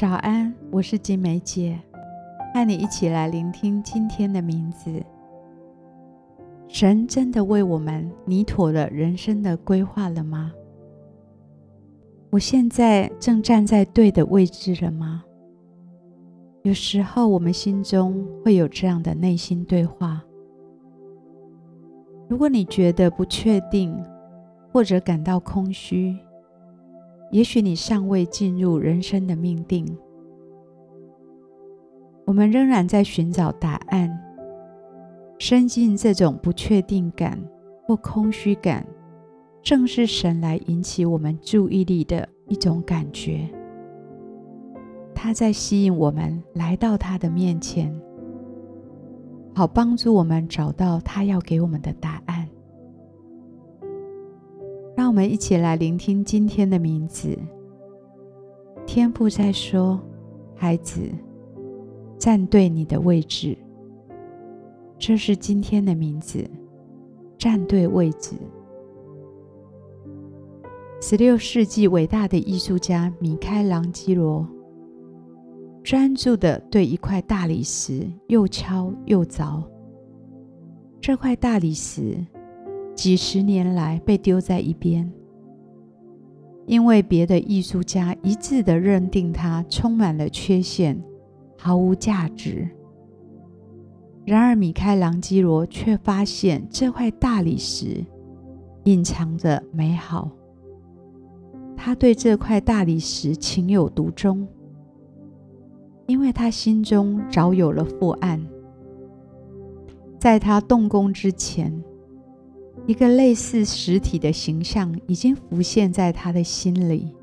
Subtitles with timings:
[0.00, 1.78] 早安，我是金梅姐，
[2.54, 4.90] 和你一起来聆听今天的名字。
[6.68, 10.54] 神真的为我们拟妥了人生的规划了吗？
[12.30, 15.22] 我现在正站在对的位置了吗？
[16.62, 20.24] 有时候我们心中会有这样的内心对话。
[22.26, 23.94] 如果你觉得不确定，
[24.72, 26.16] 或者感到空虚，
[27.30, 29.86] 也许你尚未进入人生的命定。
[32.26, 34.10] 我们仍然在寻找答案。
[35.38, 37.42] 深进这种不确定感
[37.86, 38.86] 或空虚感，
[39.62, 43.48] 正是神来引起我们注意力的一种感觉。
[45.14, 47.90] 他在吸引我们来到他的面前，
[49.54, 52.39] 好帮助我们找到他要给我们的答案。
[55.10, 57.36] 我们一起来聆听今天的名字。
[58.86, 60.00] 天父在说
[60.54, 61.00] ：“孩子，
[62.16, 63.58] 站对你的位置。”
[65.00, 66.48] 这是今天的名字，
[67.36, 68.36] 站对位置。
[71.00, 74.46] 十六世纪伟大的艺术家米开朗基罗，
[75.82, 79.60] 专注地对一块大理石又敲又凿。
[81.00, 82.24] 这块大理石。
[83.00, 85.10] 几十年来被丢在一边，
[86.66, 91.02] 因为别的艺术家一致地认定它充满了缺陷，
[91.56, 92.68] 毫无价值。
[94.26, 98.04] 然而，米开朗基罗却发现这块大理石
[98.84, 100.30] 隐藏着美好。
[101.78, 104.46] 他对这块大理石情有独钟，
[106.06, 108.46] 因为他心中早有了父案。
[110.18, 111.82] 在他动工之前，
[112.86, 117.14] 一个类似实体的形象已经浮现在他的心里。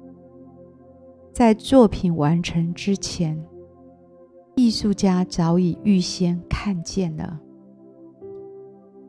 [1.33, 3.37] 在作品完成之前，
[4.55, 7.39] 艺术家早已预先看见了。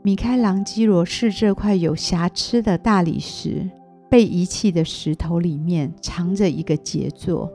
[0.02, 3.70] 米开朗基罗视这块有瑕疵的大理石，
[4.10, 7.50] 被遗弃的石头里面藏着一个杰作，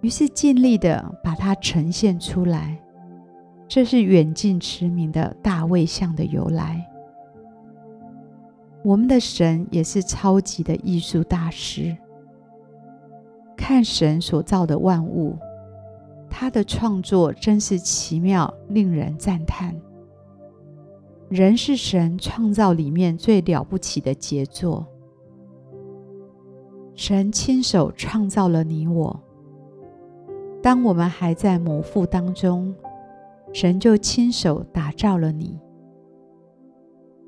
[0.00, 2.80] 于是尽力地把它呈现出来。
[3.68, 6.89] 这是远近驰名的大卫像的由来。
[8.82, 11.96] 我们的神也是超级的艺术大师。
[13.56, 15.36] 看神所造的万物，
[16.30, 19.78] 他的创作真是奇妙，令人赞叹。
[21.28, 24.86] 人是神创造里面最了不起的杰作。
[26.94, 29.20] 神亲手创造了你我。
[30.62, 32.74] 当我们还在母腹当中，
[33.52, 35.60] 神就亲手打造了你。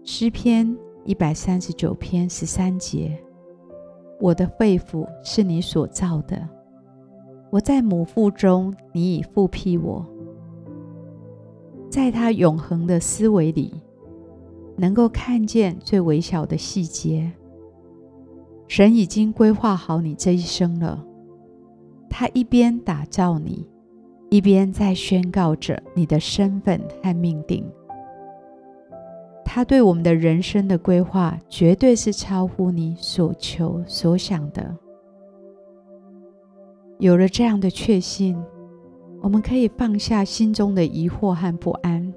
[0.03, 0.75] 诗篇。
[1.05, 3.19] 一百三十九篇十三节，
[4.21, 6.49] 我的肺腑是你所造的，
[7.51, 10.07] 我在母腹中，你已覆庇我。
[11.91, 13.83] 在他永恒的思维里，
[14.77, 17.31] 能够看见最微小的细节。
[18.69, 21.05] 神已经规划好你这一生了，
[22.09, 23.69] 他一边打造你，
[24.31, 27.69] 一边在宣告着你的身份和命定。
[29.55, 34.75] 他对我们的人生的规划，绝对是超乎你所求所想的。
[36.99, 38.35] 有了这样的确信，
[39.21, 42.15] 我们可以放下心中的疑惑和不安，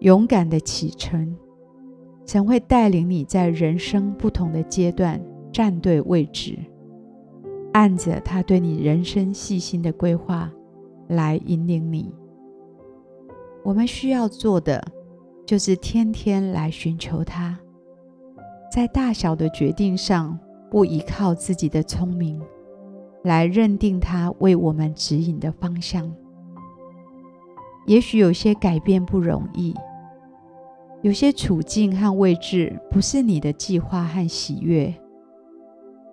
[0.00, 1.36] 勇敢的启程。
[2.26, 6.58] 神会带领你在人生不同的阶段站对位置，
[7.74, 10.50] 按着他对你人生细心的规划
[11.06, 12.12] 来引领你。
[13.62, 14.84] 我们需要做的，
[15.46, 17.56] 就是天天来寻求他，
[18.70, 20.36] 在大小的决定上，
[20.68, 22.42] 不依靠自己的聪明，
[23.22, 26.12] 来认定他为我们指引的方向。
[27.86, 29.72] 也许有些改变不容易，
[31.02, 34.92] 有些处境和位置不是你的计划和喜悦，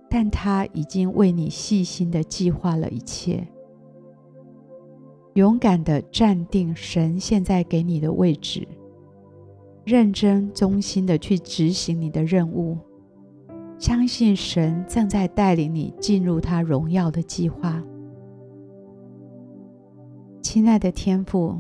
[0.08, 3.48] 但他已经为你细心的计划了一切。
[5.34, 8.68] 勇敢的站定神现在给你的位置。
[9.84, 12.78] 认真、忠心的去执行你的任务，
[13.78, 17.84] 相信神正在带领你进入他荣耀的计划。
[20.42, 21.60] 亲爱的天父，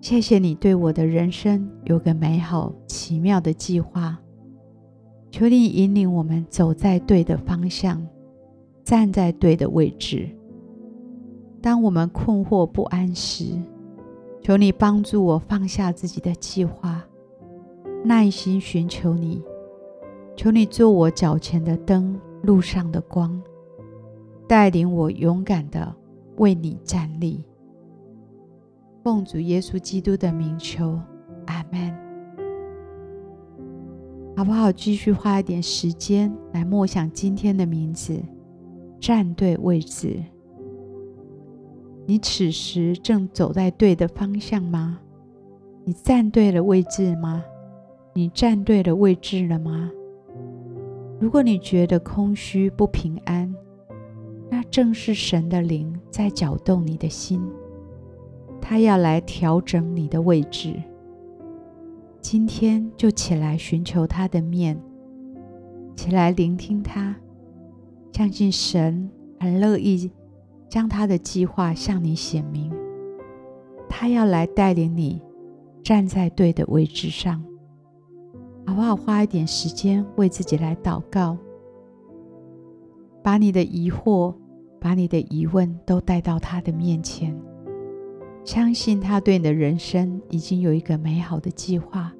[0.00, 4.18] 谢谢你对我的人生有个美好奇妙的计划。
[5.30, 8.06] 求你引领我们走在对的方向，
[8.84, 10.28] 站在对的位置。
[11.60, 13.60] 当我们困惑不安时，
[14.40, 17.04] 求你帮助我放下自己的计划。
[18.06, 19.42] 耐心寻求你，
[20.36, 23.42] 求你做我脚前的灯，路上的光，
[24.46, 25.90] 带领我勇敢的
[26.36, 27.42] 为你站立。
[29.02, 31.00] 奉主耶稣基督的名求，
[31.46, 31.96] 阿门。
[34.36, 34.70] 好不好？
[34.70, 38.20] 继续花一点时间来默想今天的名字，
[39.00, 40.22] 站对位置。
[42.06, 45.00] 你此时正走在对的方向吗？
[45.84, 47.42] 你站对了位置吗？
[48.16, 49.90] 你站对了位置了吗？
[51.18, 53.52] 如果你觉得空虚不平安，
[54.48, 57.42] 那正是神的灵在搅动你的心，
[58.60, 60.74] 他要来调整你的位置。
[62.20, 64.80] 今天就起来寻求他的面，
[65.96, 67.16] 起来聆听他，
[68.12, 69.10] 相信神
[69.40, 70.08] 很乐意
[70.68, 72.72] 将他的计划向你显明。
[73.88, 75.20] 他要来带领你
[75.82, 77.44] 站在对的位置上，
[78.66, 78.96] 好不好？
[78.96, 81.36] 花一点时间为自己来祷告，
[83.22, 84.34] 把你的疑惑、
[84.80, 87.38] 把你的疑问都带到他的面前。
[88.44, 92.12] 相信他对你的人生已经有一个美好的计划，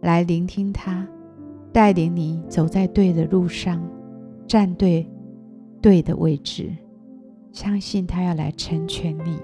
[0.00, 1.06] 来聆听他，
[1.72, 3.80] 带领你走在对的路上，
[4.46, 5.08] 站对
[5.80, 6.74] 对的位置。
[7.52, 9.38] 相信他要来成全你。